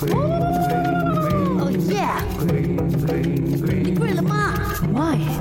[0.00, 2.08] 哦耶！
[3.84, 4.54] 你 green 了吗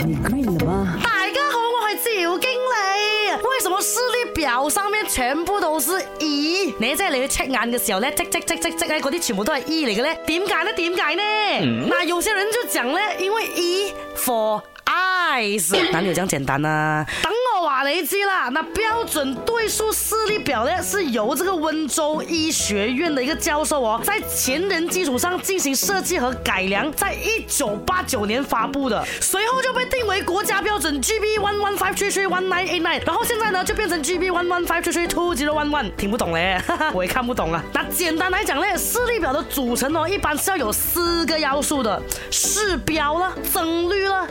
[0.05, 0.99] 你 green 了吗？
[1.01, 3.41] 大家好，我系赵经理。
[3.41, 6.73] 为什么视力表上面全部都是 E？
[6.77, 10.19] 你即系你去 check 眼嘅时候咧，即即即即即咧，嗰啲全部都系 E 嚟嘅咧？
[10.25, 10.73] 点解咧？
[10.73, 11.85] 点解呢？
[11.87, 17.05] 那有些人就讲咧，因为 E for eyes，哪里有这样简单啊？
[17.23, 17.31] 等
[17.79, 34.91] 我话你知啦，那标准对数视力表呢，是由这个温州医学院的一个教授哦，在前人基础上进行设计和改良，在一九八九年发布的，随后就被定为国家标准 GB one one five three three one nine eight nine，然后现在呢就变成 GB one one five three
[34.91, 36.61] three two zero one one，听不懂嘞，
[36.93, 37.63] 我也看不懂啊。
[37.73, 44.27] 那简单来讲呢，视力表的组成哦，一般是要有四个要素的：视标了、增率了、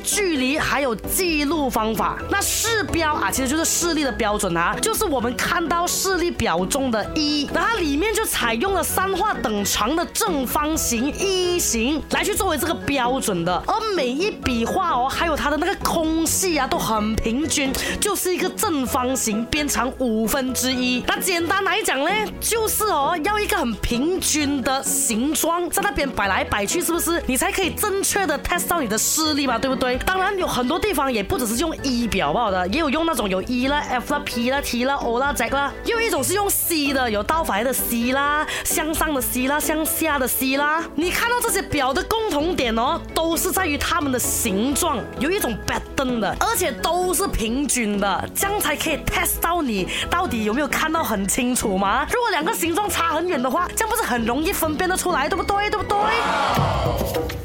[0.00, 2.18] 距离，还有记录方法。
[2.30, 21.02] 那视标啊，其实就是视力的标准啊，就是我们看到视力表中的一，那它里面就采用了三画等长的正方形一形来去作为这个标准的，而每一笔画哦，还有它的那个空隙啊，都很平均，就是一个正方形，边长五分之一。
[21.06, 27.22] 那简单来讲呢，就是哦，要一个很平均的形状在那边摆来摆去，是不是？
[27.26, 29.89] 你才可以正确的 test 到你的视力嘛，对不对？
[29.98, 40.82] 当然有很多地方也不只是用一表好的，也有用那种有 E 啦、F 啦、P 啦、T 啦、O 啦、Z 啦，又一种是用 C 的，有倒反的 C 啦、向上的 C 啦、向下的 C 啦。
[40.94, 52.06] 你看到这些表的共同点哦，都是在于它们的形状有一种 pattern 的，而且都是平均的，这样才可以 test 到你到底有没有看到很清楚吗？
[52.12, 55.70] 如果两个形状差很远的话，这样不是很容易分辨得出来，对不对？
[55.70, 57.39] 对不对？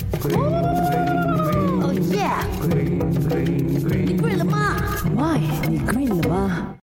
[5.16, 5.70] 甘い。
[5.70, 6.72] 憎いんだな。